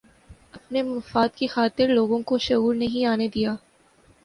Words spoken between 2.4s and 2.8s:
شعور